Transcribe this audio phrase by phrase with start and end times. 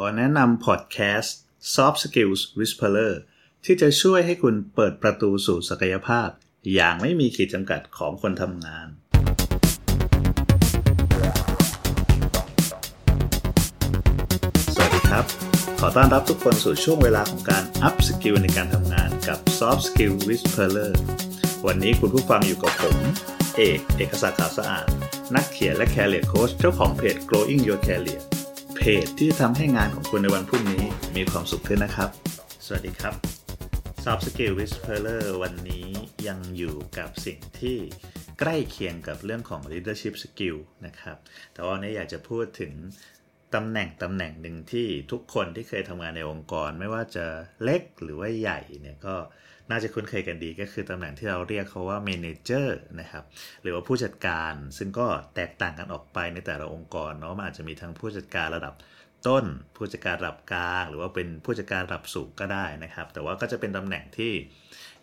[0.00, 1.36] อแนะนำพอดแคสต์
[1.74, 3.14] Soft Skills Whisperer
[3.64, 6.28] ที่จะช่วยให้คุณเปิดประตูสู่ศักยภาพ
[6.74, 8.86] อย่างไม่มีขีดจำกัดของคนทำงาน
[14.74, 15.24] สวัสดีครับ
[15.80, 20.92] ขอต้อนรับทุกคนสู่ช่วงเวลาของการ Up Skill ในการทำงานกับ Soft Skill Whisperer
[21.66, 22.96] วันนี้คุณผู้ฟังอยู่กับผม
[23.56, 24.86] เอก เอกศักดิ์ขาวสะอาด
[25.34, 28.22] นักเขียนและ Career Coach เจ้าของเพจ Growing Your Career
[28.86, 30.84] เพจที่จะทำให้งานของคุณในวันพรุ่งนี้
[31.16, 32.10] มีความสุขขึ้นนะครับ
[32.66, 33.14] สวัสดีครับ
[34.04, 35.88] Soft Skill Whisperer วันนี้
[36.28, 37.76] ยังอยู่กับสิ่งที่
[38.40, 40.56] ใกล้เคียงกับเรื่องของ Leadership Skill
[40.86, 41.16] นะครับ
[41.54, 42.72] แต่ว่าวันนี้อยากจะพูดถึง
[43.54, 47.26] ตำแหน่งตำแหน่งหนึ่งที่ทุกคนที่เคยทำงานในองค์กร ไม่ว่าจะ
[47.62, 49.14] เล็กหรือว่าใหญ่เนี่ยก็
[49.70, 52.68] น่าจะคุ้นเคยกันดีก็คือตำแหน่งที่เราเรียกเขาว่า Manager
[53.00, 53.24] นะครับ
[53.62, 58.74] หรือว่าผู้จัดการ ซึ่งก็แตกต่างกันออกไปในแต่ละองค์กรเนาะมันอาจจะมีทั้งผู้จัดการระดับ
[59.26, 59.44] ต้น
[59.76, 64.32] ผู้จัดการระดับกลาง หรือว่าเป็นผู้จัดการระดับสูงก็ได้นะครับ แต่ว่าก็จะเป็นตำแหน่งที่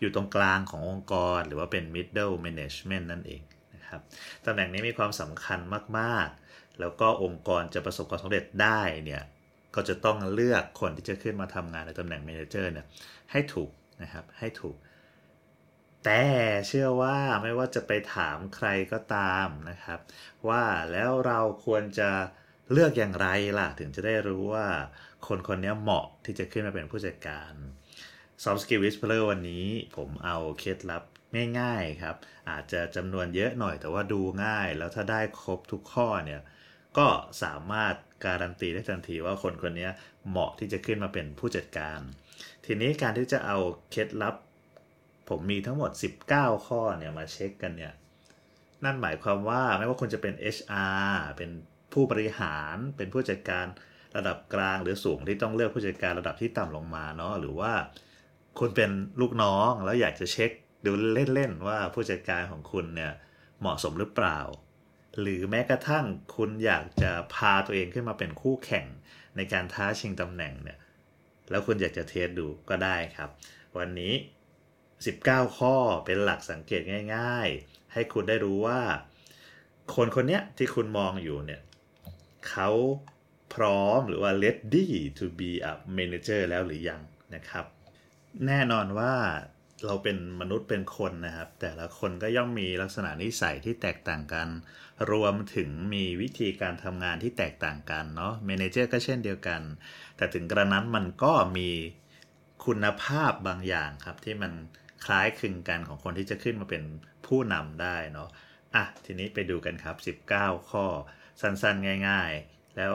[0.00, 3.42] อยู่ตรงกลางขององค์กร หรือว่าเป็น middle management นั่นเอง
[3.74, 4.00] นะครับ
[4.46, 5.58] ตำแหน่งนี้มีความสำคัญ
[5.98, 6.41] มากๆ
[6.82, 9.22] แล้วก็องค์กรจะประสบความสำเร็จได้เนี่ย
[9.74, 12.86] ก็จะต้องเลือกคนที่จะขึ้นมาทำงานในตำแหน่ง manager เนี่ย
[13.30, 13.70] ให้ถูก
[14.02, 14.76] นะครับให้ถูก
[16.04, 16.22] แต่
[16.66, 20.00] เชื่อว่าไม่ว่าจะไปถามใครก็ตามนะครับ
[20.48, 22.10] ว่าแล้วเราควรจะ
[22.72, 24.66] เลือกอย่างไรล่ะ ถึงจะได้รู้ว่า
[25.26, 27.52] คนคนนี้เหมาะที่จะขึ้นมาเป็นผู้จัดการ
[28.42, 29.66] Soft Skill Whisperer วันนี้
[29.96, 31.02] ผมเอาเคล็ดลับ
[31.60, 32.16] ง่ายๆครับ
[32.50, 36.40] อาจจะจำนวนเยอะหน่อยแต่ว่าดูง่าย แล้วถ้าได้ครบทุกข้อเนี่ย
[36.98, 37.08] ก็
[37.42, 39.88] สามารถการันตีได้ทันทีว่าคนคนนี้
[40.28, 42.00] เหมาะที่จะขึ้นมาเป็นผู้จัดการ
[42.64, 43.58] ทีนี้การที่จะเอา
[43.90, 44.34] เคล็ดลับ
[45.28, 45.90] ผมมีทั้งหมด
[46.28, 47.92] 19 ข้อเนี่ยมาเช็คกันเนี่ย
[48.84, 51.50] นั่นหมายความว่าไม่ว่าคุณจะเป็น HR เป็น
[51.92, 53.66] ผู้บริหารเป็นผู้จัดการ
[54.16, 57.72] ระดับกลางหรือสูงที่ต้องเลือกผู้จัดการระดับที่ต่ำลงมาเนาะหรือว่า
[58.58, 60.50] คุณเป็นลูกน้องแล้วอยากจะเช็ค
[60.84, 60.92] ดู
[61.34, 63.12] เล่นๆว่าผู้จัดการของคุณเนี่ย
[63.60, 64.38] เหมาะสมหรือเปล่า
[65.20, 66.04] หรือแม้กระทั่ง
[66.36, 68.86] คุณอยากจะพาตัวเองขึ้นมาเป็นคู่แข่ง
[69.36, 70.78] ในการท้าชิงตำแหน่งเนี่ย
[71.50, 73.30] แล้วคุณอยากจะเทสดูก็ได้ครับ
[73.78, 74.14] วันนี้
[74.84, 75.74] 19 ข้อ
[76.04, 76.82] เป็นหลักสังเกต
[77.16, 78.80] ง่าย ๆ ให้คุณได้รู้ว่า
[79.94, 81.62] คนคนนี้ที่คุณมองอยู่เนี่ย
[82.48, 82.70] เขา
[83.54, 84.86] พร้อมหรือว่า ready
[85.18, 87.00] to be a manager แล้วหรือยัง
[87.34, 87.64] นะครับ
[88.46, 89.14] แน่นอนว่า
[89.86, 94.48] เราเป็นมนุษย์เป็นคนนะครับ แต่ละคนก็ย่อมมีลักษณะนิสัยที่แตกต่างกัน
[95.10, 99.60] รวมถึงมีวิธีการทำงานที่แตกต่างกันเนาะ manager ก็เช่นเดียวกัน
[100.16, 101.70] แต่ถึงกระนั้นมันก็มี
[102.64, 104.52] คุณภาพบางอย่างครับ ที่มัน
[105.04, 106.82] คล้ายคลึงกันของคนที่จะขึ้นมาเป็น
[107.26, 108.28] ผู้นำได้เนาะ
[108.74, 110.84] อะทีนี้ไปดูกันครับ 19 ข้อ
[111.40, 112.92] สั้นๆ ง่าย ๆ แล้ว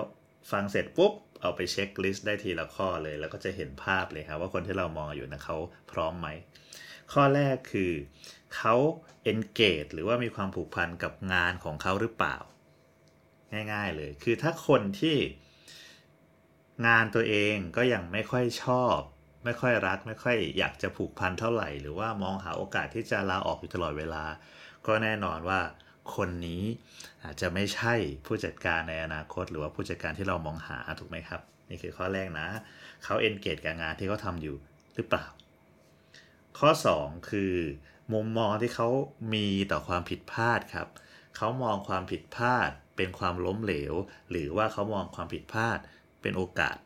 [0.52, 5.58] ฟังเสร็จปุ๊บ เอาไปเช็คลิสต์ได้ทีละข้อเลย แล้วก็จะเห็นภาพเลยครับว่าคนที่เรามองอยู่นะเขา
[5.92, 6.28] พร้อมไหม
[7.14, 7.92] ข้อแรกคือ
[8.56, 8.76] เขา
[9.32, 12.38] engage หรือว่ามีความผูกพันกับงานของเขาหรือเปล่า
[13.74, 15.18] ง่ายๆเลย คือถ้าคนที่
[16.88, 18.98] งานตัวเองก็ยังไม่ค่อยชอบ
[19.46, 24.24] ไม่ค่อยรัก ไม่ค่อยอยากจะผูกพันเท่าไหร่ หรือว่ามองหาโอกาสที่จะลาออกอยู่ตลอดเวลา
[24.88, 25.60] ก็แน่นอนว่า
[26.16, 26.64] คนนี้
[27.24, 27.94] อาจจะไม่ใช่
[28.26, 32.48] ผู้จัดการในอนาคต หรือว่าผู้จัดการที่เรามองหาถูกไหมครับ นี่คือข้อแรกนะ
[33.04, 34.56] เขาเอนเกจกับงานที่เขาทำอยู่
[34.96, 35.26] หรือเปล่า
[36.60, 36.70] ข้อ
[37.00, 37.54] 2 คือ
[38.14, 38.90] มุมมองที่เขา
[39.34, 40.88] มีต่อความผิดพลาดครับ
[41.38, 43.94] เขามองความผิดพลาดเป็นความล้มเหลว
[44.30, 45.78] หรือว่าเขามองความผิดพลาด
[46.22, 46.78] เป็นโอกาส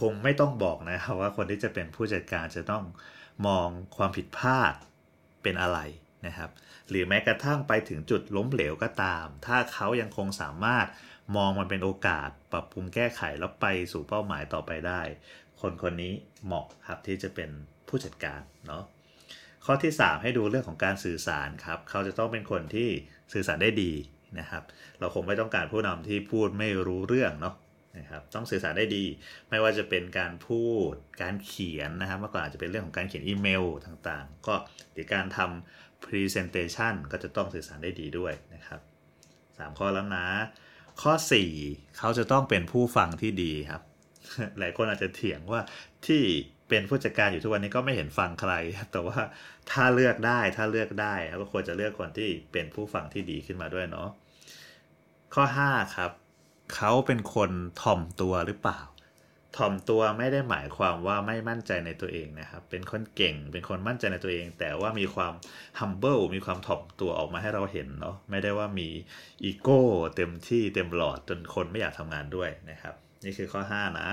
[0.00, 2.84] คงไม่ต้องบอกนะครับว่าคนที่จะเป็นผู้จัดการจะต้อง
[3.46, 4.74] มองความผิดพลาด
[5.42, 5.78] เป็นอะไร
[6.26, 6.50] นะครับ
[6.90, 10.86] หรือแม้กระทั่งไปถึงจุดล้มเหลวก็ตาม ถ้าเขายังคงสามารถ
[11.36, 15.00] มองมันเป็นโอกาส ปรับปรุงแก้ไขแล้วไปสู่เป้าหมายต่อไปได้
[15.60, 16.12] คนคนนี้
[16.44, 17.50] เหมาะครับที่จะเป็น
[17.88, 18.82] ผู้จัดการเนาะ
[19.64, 22.88] ข้อที่ 3 ให้ดูเรื่องของการสื่อสารครับ เขาจะต้องเป็นคนที่
[23.32, 23.92] สื่อสารได้ดี
[24.38, 24.62] นะครับ
[25.00, 27.54] เราคงไม่ต้องการผู้นำที่พูดไม่รู้เรื่องเนาะ
[27.98, 29.04] นะครับต้องสื่อสารได้ดี
[29.50, 30.92] ไม่ว่าจะเป็นการพูด
[31.22, 34.54] การเขียนนะครับเมื่อก่อนอาจจะเป็นเรื่องของการเขียนอีเมลต่างๆ ก็
[34.92, 38.80] หรือการทำ Presentation ก็จะต้องสื่อสารได้ดีด้วยนะครับ
[39.30, 40.26] 3 ข้อแล้วนะ
[41.02, 41.12] ข้อ
[41.56, 43.82] 4 เขาจะต้องเป็นผู้ฟังที่ดีครับ
[44.58, 45.60] หลายคนอาจจะเถียงว่า
[46.06, 46.22] ที่
[46.68, 48.52] เป็นผู้จัดการอยู่ทุกวันนี้ก็ไม่เห็นฟังใคร
[48.92, 49.18] แต่ว่า
[49.70, 54.08] ถ้าเลือกได้ถ้าเลือกได้ก็ควรจะเลือกคนที่เป็นผู้ฟังที่ดีขึ้นมาด้วยเนาะ
[55.34, 56.10] ข้อ 5 ครับ
[56.74, 57.50] เขาเป็นคน
[57.82, 58.80] ถ่อมตัวหรือเปล่า
[59.56, 65.32] ถ่อมตัวไม่ได้หมายความว่าไม่มั่นใจในตัวเองนะครับ เป็นคนเก่ง เป็นคนมั่นใจในตัวเอง แต่ว่ามีความ
[65.78, 68.88] humble มีความถ่อมตัวออกมาให้เราเห็นเนาะ ไม่ได้ว่ามี
[69.44, 69.82] อีโก้
[70.16, 74.08] เต็มที่เต็มหลอดจนคนไม่อยากทำงานด้วยนะครับ นี่คือข้อ 5 นะ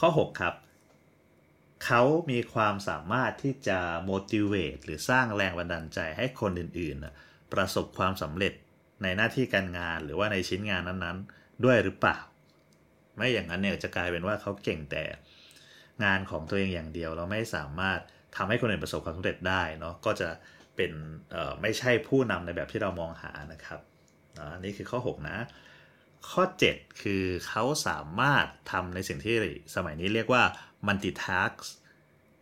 [0.00, 0.54] ข้อ 6 ครับ
[1.84, 3.78] เขามีความสามารถที่จะ
[4.10, 8.52] motivate หรือสร้างแรงบันดาลใจให้คนอื่นๆ ประสบความสำเร็จ
[9.02, 12.18] ในหน้าที่การงานหรือว่าในชิ้นงานนั้นๆ ด้วยหรือเปล่า
[13.16, 15.04] ไม่อย่างนั้นเนี่ยจะกลายเป็นว่าเขาเก่งแต่
[16.04, 18.00] งานของตัวเองอย่างเดียวเราไม่สามารถ
[18.36, 20.28] ทำให้คนอื่นประสบความสำเร็จได้เนาะก็จะ
[20.76, 20.92] เป็น
[21.62, 23.80] ไม่ใช่ผู้นำในแบบที่เรามองหานะครับ
[24.54, 25.38] อันนี้คือข้อ 6 นะ
[26.30, 26.42] ข้อ
[26.72, 29.36] 7 คือเขาสามารถทำในสิ่งที่
[29.74, 30.42] สมัยนี้เรียกว่า
[30.86, 31.54] multitask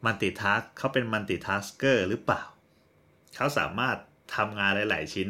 [0.04, 2.42] multitask เขาเป็น multitasker หรือเปล่า
[3.36, 3.96] เขาสามารถ
[4.36, 5.28] ทำงานหลาย ๆ ชิ้น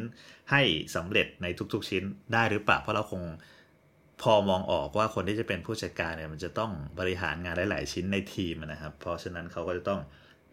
[0.50, 0.62] ให้
[0.96, 3.22] สำเร็จในทุก ๆ ชิ้นได้หรือเปล่า เพราะเราคง
[4.22, 10.00] พอมองออกว่าคนที่จะเป็นผู้จัดการเนี่ยมันจะต้องบริหารงานหลาย ๆ ชิ้นในทีมนะครับ เพราะฉะนั้นเขาก็จะต้อง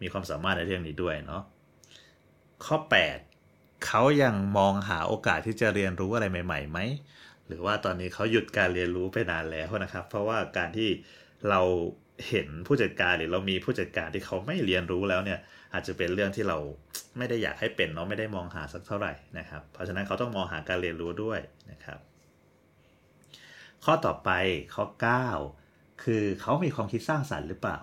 [0.02, 1.42] มีความสามารถในเรื่องนี้ด้วยเนาะ
[2.64, 2.76] ข้อ
[3.32, 6.78] 8 เขายังมองหาโอกาสที่จะเรียนรู้อะไรใหม่ๆไหม
[7.46, 10.88] หรือว่าตอนนี้เขาหยุดการเรียนรู้ไปนานแล้วนะครับ เพราะว่าการที่
[11.50, 11.60] เรา
[12.28, 15.38] เห็นผู้จัดการหรือเรามีผู้จัดการที่เขาไม่เรียนรู้แล้วเนี่ย
[15.74, 16.58] อาจจะเป็นเรื่องที่เรา
[17.18, 21.40] ไม่ได้อยากให้เป็นเนาะไม่ได้มองหาสักเท่าไหร่นะครับ เพราะฉะนั้นเขาต้องมองหาการเรียนรู้ด้วย
[21.70, 21.98] นะครับ
[23.88, 24.30] ข้อต่อไป
[24.74, 24.84] ข้อ
[25.44, 27.78] 9 คือเขามีความคิดสร้างสรรค์หรือเปล่า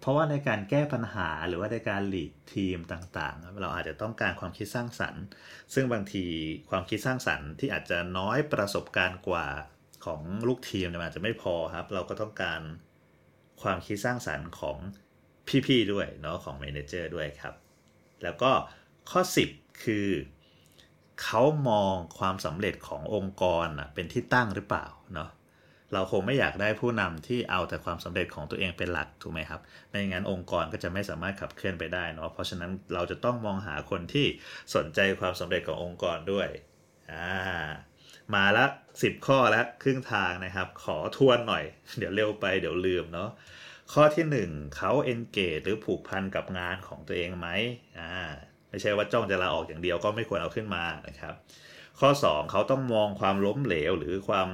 [0.00, 5.22] เพราะว่าในการแก้ปัญหาหรือว่าในการหลีดทีมต่างๆ เราอาจจะต้องการความคิดสร้างสรรค์
[5.74, 6.24] ซึ่งบางที
[6.70, 9.46] ความคิดสร้างสรรค์ที่อาจจะน้อยประสบการณ์กว่า
[10.04, 12.60] ของลูกทีมเนี่ยอาจจะไม่พอครับ เราก็ต้องการ
[13.62, 14.76] ความคิดสร้างสรรค์ของ
[15.66, 17.54] พี่ๆด้วยเนาะของเมนเจอร์ด้วยครับ
[18.22, 18.50] แล้วก็
[19.10, 19.20] ข้อ
[19.52, 20.08] 10 คือ
[21.24, 25.30] เขามองความสำเร็จขององค์กรเป็นที่ตั้งหรือเปล่าเนาะ
[25.92, 34.26] เราคงไม่อยากได้ผู้นำที่เอาแต่ความสำเร็จของตัวเองเป็นหลักถูกไหมครับไม่งั้นองค์กรก็จะไม่สามารถขับเคลื่อนไปได้เนาะเพราะฉะนั้นเราจะต้องมองหาคนที่
[34.74, 36.48] สนใจความสำเร็จขององค์กรด้วย
[37.12, 37.32] อ่า
[38.34, 38.64] มาละ
[38.96, 41.64] 10 ข้อแล้วครึ่งทางนะครับ ขอทวนหน่อย
[41.98, 43.30] เดี๋ยวเร็วไปเดี๋ยวลืมเนาะ
[43.92, 47.48] ข้อที่ 1เขา engage หรือผูกพันกับงานของตัวเองไหม
[48.00, 48.14] อ่า
[48.72, 51.34] ไม่ใช่ว่าจ้องจะลาออกอย่างเดียวก็ไม่ควรเอาขึ้นมานะครับ
[52.00, 54.48] ข้อ 2 เขาต้องมองความล้มเหลว หรือความ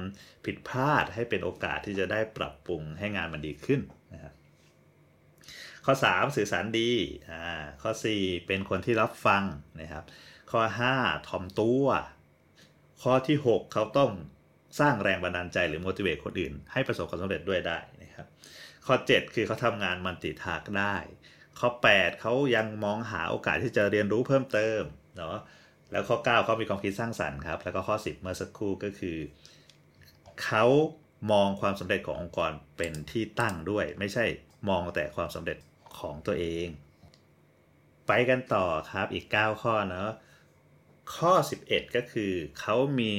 [0.45, 3.81] ผิดพลาดให้เป็นโอกาสที่จะได้ปรับปรุงให้งานมันดีขึ้น
[4.13, 4.33] นะครับ
[5.85, 6.91] ข้อ 3 สื่อสารดี
[7.31, 9.43] อ่าข้อ 4 เป็นคนที่รับฟัง
[9.81, 10.03] นะครับ
[10.51, 10.61] ข้อ
[10.95, 11.85] 5ถ่อมตัว
[13.01, 14.11] ข้อที่ 6 เขาต้อง
[14.79, 18.27] สร้างแรงบันดาลใจหรือ motivate คนอื่น ให้ประสบความสำเร็จด้วยได้นะครับ
[18.85, 20.95] ข้อ 7 คือเขาทำงานมันติทากได้
[21.59, 24.81] ข้อ 8เขายังมองหาโอกาสที่จะเรียนรู้เพิ่มเติม
[25.17, 25.37] เนาะ
[25.91, 29.17] แล้วข้อ 9เขามีความคิดสร้างสรรค์ครับ แล้วก็ข้อ 10 เมื่อสักครู่ก็คือ
[30.43, 30.65] เขา
[31.31, 34.25] มองความสำเร็จขององค์กรเป็นที่ตั้งด้วย ไม่ใช่
[34.69, 35.57] มองแต่ความสำเร็จ
[35.99, 36.67] ของตัวเอง
[38.07, 40.09] ไปกันต่อครับอีก 9 ข้อเนาะ
[41.15, 41.33] ข้อ
[41.65, 43.13] 11 ก็คือเขามี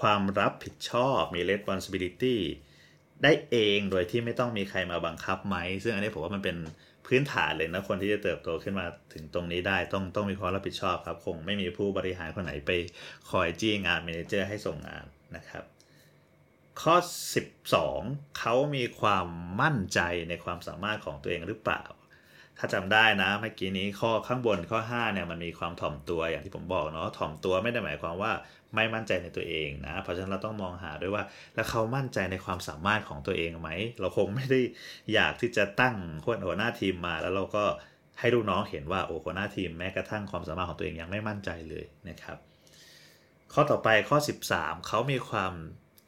[0.00, 2.36] ความรับผิดชอบมี responsibility
[3.22, 6.56] ได้เองโดยที่ไม่ต้องมีใครมาบังคับไหม ซึ่งอันนี้ผมว่ามันเป็น
[7.06, 12.70] พื้นฐานเลยนะคนที่จะเติบโตขึ้นมาถึงตรงนี้ได้ต้องต้องมีความรับผิดชอบครับ คงไม่มีผู้บริหารคนไหนไป
[13.30, 15.04] คอยจี้งานเมนเจอร์ให้ส่งงาน
[15.36, 15.64] นะครับ
[16.82, 16.96] ข้อ
[17.66, 19.26] 12 เขามีความ
[19.60, 21.84] มั่นใจในความสามารถของตัวเองหรือเปล่า
[22.58, 28.32] ถ้าจำได้นะเมื่อกี้นี้ข้อข้างบนข้อ5เนี่ยมันมีความถ่อมตัวอย่างที่ผมบอกเนาะถ่อมตัวไม่ได้หมายความว่า
[28.74, 31.24] ไม่มั่นใจในตัวเองนะเพราะฉะนั้นเราต้องมองหาด้วยว่า
[31.54, 33.70] แล้วเขามั่นใจในความสามารถของตัวเองไหม
[34.00, 34.60] เราคงไม่ได้
[35.14, 37.64] อยากที่จะตั้งคนหัวหน้าทีมมา แล้วเราก็
[38.20, 42.38] ให้ลูกน้องเห็นว่าโอ้หัวหน้าทีมแม้กระทั่งความสามารถของตัวเองยังไม่มั่นใจเลยนะครับ
[43.52, 44.18] ข้อต่อไปข้อ
[44.52, 45.52] 13 เขามีความ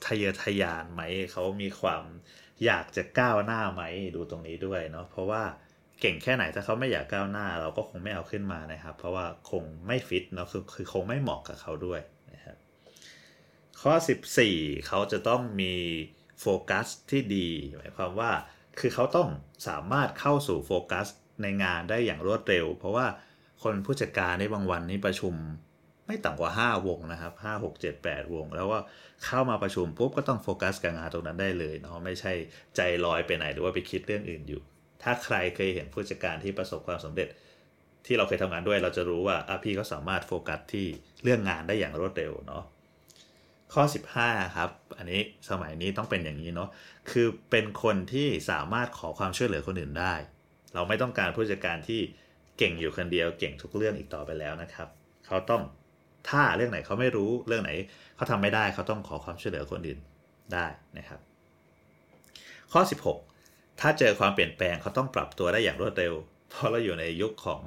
[0.07, 2.03] ทะเยอทะยานไหมเขามีความ
[2.65, 3.83] อยากจะก้าวหน้าไหม
[4.15, 5.43] ดูตรงนี้ด้วยเนาะเพราะว่า
[6.01, 12.01] เก่งแค่ไหนถ้าเขาไม่อยากก้าวหน้า เราก็คงไม่เอาขึ้นมานะครับ เพราะว่าคงไม่ฟิตเนาะคือคือคงไม่เหมาะกับเขาด้วย
[12.33, 12.57] นะครับ
[13.81, 13.93] ข้อ
[14.41, 15.75] 14 เขาจะต้องมี
[16.41, 18.33] โฟกัสที่ดีหมายความว่า
[18.79, 19.29] คือเขาต้อง
[19.69, 21.07] สามารถเข้าสู่โฟกัส
[21.43, 23.07] ในงานได้อย่างรวดเร็ว เพราะว่า
[23.63, 25.35] คนผู้จัดการในบางวันนี้ประชุม
[26.07, 28.81] ไม่ต่ำกว่า 5 วงนะครับ 5 6 7 8 วง แล้วว่า
[29.25, 32.33] เข้ามาประชุมปุ๊บก็ต้องโฟกัสกับงานตรงนั้นได้เลยเนาะไม่ใช่
[32.77, 34.63] ใจลอยไปไหนหรือว่าไปคิดเรื่องอื่นอยู่
[35.03, 37.29] ถ้าใครเคยเห็นผู้จัดการที่ประสบความสำเร็จ
[38.07, 40.87] ที่เราเคยทำงานด้วยเราจะรู้ว่าอพี่เขาสามารถโฟกัสที่
[41.23, 42.65] เรื่องงานได้อย่างรวดเร็วเนาะ
[43.75, 43.83] ข้อ
[44.19, 46.69] 15 ครับ อันนี้สมัยนี้ต้องเป็นอย่างนี้เนาะ
[47.11, 50.15] คือเป็นคนที่สามารถขอความช่วยเหลือคนอื่นได้
[50.75, 52.01] เราไม่ต้องการผู้จัดการที่
[52.59, 54.89] เก่งอยู่คนเดียวเก่งทุกเรื่องอีกต่อไปแล้วนะครับ
[55.27, 55.63] เขาต้อง
[56.29, 57.71] ถ้าเรื่องไหนเขาไม่รู้เรื่องไหน
[58.17, 59.99] เขาทำไม่ได้เขาต้องขอความช่วยเหลือคนอื่น
[60.55, 60.67] ได้
[60.99, 61.21] นะครับ
[62.73, 63.36] ข้อ 16
[63.81, 66.15] ถ้าเจอความเปลี่ยนแปลงเขาต้องปรับตัวได้อย่างรวดเร็ว
[66.51, 67.61] เพราะเราอยู่ในยุคของ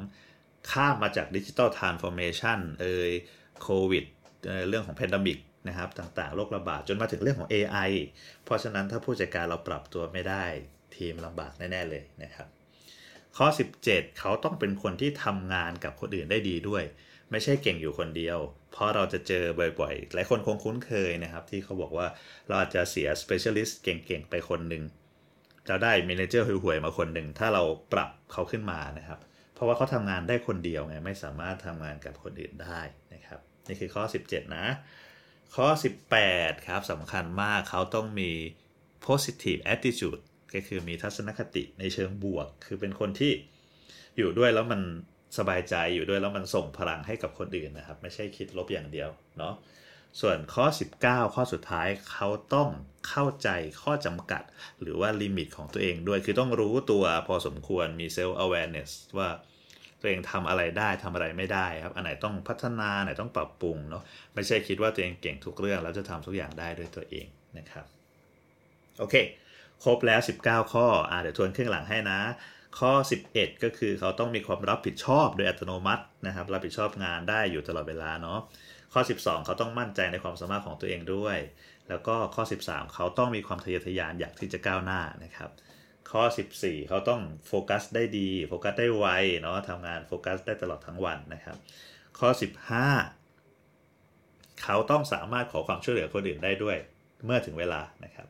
[0.72, 3.12] ข้ามมาจาก digital transformation เอย
[3.62, 4.06] โควิด
[4.70, 7.92] เรื่องของ pandemic นะครับต่างๆโรคระบาดจนมาถึงเรื่องของ AI
[8.46, 10.44] เพราะฉะนั้นถ้าผู้จัดการเราปรับตัวไม่ได้
[10.96, 12.48] ทีมลำบากแน่ ๆ เลยนะครับ
[13.38, 13.48] ข้อ
[13.84, 16.84] 17 เขาต้องเป็นคนที่ทำงานกับคนอื่นได้ดีด้วย
[17.32, 18.38] ไม่ใช่เก่งอยู่คนเดียว
[18.72, 19.44] เพราะเราจะเจอ
[19.80, 22.08] บ่อยๆ หลายคนคงคุ้นเคยนะครับ ที่เขาบอกว่า
[22.48, 24.84] เราอาจจะเสีย specialist เก่งๆ ไปคนหนึ่ง
[25.70, 29.20] จะได้ manager ห่วยๆมาคนหนึ่งถ้าเราปรับเขาขึ้นมานะครับ
[29.54, 32.82] เพราะว่าเขาทำงานได้คนเดียวไงไม่สามารถทำงานกับคนอื่นได้
[33.14, 34.66] นะครับนี่คือข้อ 17 นะ
[35.56, 35.68] ข้อ
[36.18, 38.32] 18 ครับสำคัญมากเขาต้องมี
[39.06, 40.22] positive attitude
[40.54, 43.32] ก็คือมีทัศนคติในเชิงบวก คือเป็นคนที่
[44.18, 44.82] อยู่ด้วยแล้วมัน
[45.38, 49.54] สบายใจอยู่ด้วยแล้วมันส่งพลังให้กับคนอื่นนะครับ ไม่ใช่คิดลบอย่างเดียวเนาะ
[50.22, 50.66] ส่วนข้อ
[51.02, 52.70] 19 ข้อสุดท้ายเขาต้อง
[53.10, 53.50] เข้าใจ
[53.84, 54.44] ข้อจำกัด
[54.82, 59.30] หรือว่าลิมิตของตัวเองด้วย คือต้องรู้ตัวพอสมควรมี self awareness ว่า
[60.00, 64.04] ตัวเองทำอะไรได้ทำอะไรไม่ได้ครับ อันไหนต้องพัฒนาอันไหนต้องปรับปรุงเนาะ
[64.36, 67.86] ไม่ใช่คิดว่าตัวเองเก่งทุกเรื่องแล้วจะทำทุกอย่างได้ด้วยตัวเองนะครับ
[69.00, 69.16] โอเค
[69.84, 72.20] ครบแล้ว 19 ข้ออ่าเดี๋ยวทวนเครื่องหลังให้นะ
[72.80, 72.92] ข้อ
[73.32, 78.40] 11 ก็คือเขาต้องมีความรับผิดชอบโดยอัตโนมัตินะครับ รับผิดชอบงานได้อยู่ตลอดเวลาเนาะ
[78.94, 81.38] ข้อ 12 เขาต้องมั่นใจในความสามารถของตัวเองด้วย
[81.90, 85.50] แล้วก็ข้อ 13 เขาต้องมีความทะเยอทะยานอยากที่จะก้าวหน้านะครับ
[86.12, 86.24] ข้อ
[86.56, 89.06] 14 เขาต้องโฟกัสได้ดี โฟกัสได้ไว
[89.42, 91.58] เนาะทำงานโฟกัสได้ตลอดทั้งวันนะครับ
[92.20, 92.30] ข้อ
[93.46, 96.78] 15 เขาต้องสามารถขอความช่วยเหลือคนอื่นได้ด้วย
[97.26, 98.28] เมื่อถึงเวลานะครับ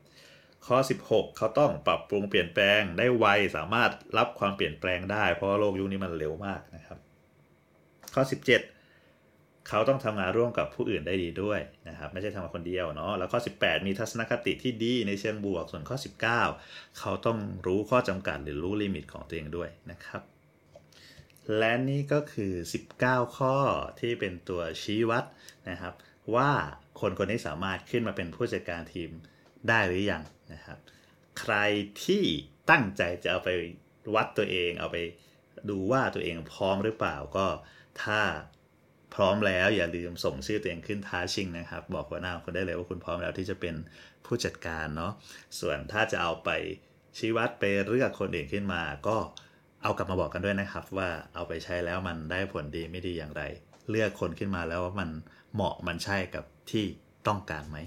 [0.67, 3.25] ข้อ 16 เขาต้องปรับปรุงเปลี่ยนแปลงได้ไว
[3.57, 6.97] สามารถรับความเปลี่ยนแปลงได้ เพราะโลกยุคนี้มันเร็วมากนะครับ
[8.13, 8.78] ข้อ 17
[9.67, 15.97] เขาต้องทำงานร่วมกับผู้อื่นได้ดีด้วยนะครับไม่ใช่ทำงานคนเดียวเนาะแล้วข้อ 18 มีทัศนคติที่ดีในเชิงบวก ส่วนข้อ
[16.47, 20.21] 19 เขาต้องรู้ข้อจำกัดหรือรู้ลิมิตของตัวเองด้วยนะครับ
[21.57, 22.53] และนี่ก็คือ
[22.95, 23.55] 19 ข้อ
[23.99, 25.23] ที่เป็นตัวชี้วัด
[25.69, 25.93] นะครับ
[26.35, 26.51] ว่า
[26.99, 29.09] คนคนนี้สามารถขึ้นมาเป็นผู้จัดการทีม
[29.67, 30.23] ได้หรือยัง
[30.53, 30.77] นะครับ
[31.39, 31.55] ใคร
[32.05, 32.23] ที่
[32.69, 33.49] ตั้งใจจะเอาไป
[34.15, 34.97] วัดตัวเอง เอาไป
[35.69, 37.47] ดูว่าตัวเองพร้อมหรือเปล่าก็
[38.03, 38.21] ถ้า
[39.15, 43.75] พร้อมแล้วอย่าลืมส่งชื่อตัวเองขึ้นท้าชิงนะครับ บอกหัวหน้าคนได้เลยว่าคุณพร้อมแล้วที่จะเป็น
[44.25, 45.11] ผู้จัดการเนาะ
[45.59, 46.49] ส่วนถ้าจะเอาไป
[47.17, 49.17] ชี้วัดไปเลือกคนอื่นขึ้นมา ก็
[49.83, 53.43] เอากลับมาบอกกันด้วยนะครับ ว่าเอาไปใช้แล้วมันได้ผลดีไม่ดีอย่างไร
[53.89, 55.09] เลือกคนขึ้นมาแล้วว่ามัน
[55.53, 56.85] เหมาะมันใช่กับที่
[57.27, 57.77] ต้องการไหม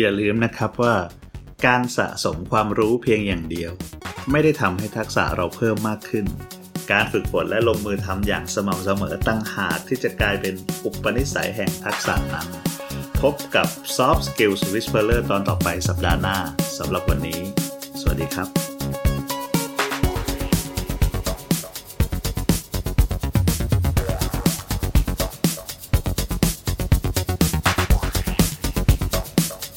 [0.00, 0.94] อย่าลืมนะครับว่า
[1.66, 3.72] การสะสมความรู้เพียงอย่างเดียว
[4.30, 6.26] ไม่ได้ทำให้ทักษะเราเพิ่มมากขึ้น
[6.90, 10.54] การฝึกฝนและลงมือทำอย่างสม่ำเสมอตั้งหากที่จะกลายเป็น
[10.84, 12.48] อุปนิสัยแห่งทักษะนั้น
[13.22, 16.36] พบกับ Soft Skills Whisperer ตอนต่อไปสัปดาห์หน้า
[16.78, 17.40] สำหรับวันนี้
[18.00, 18.67] สวัสดีครับ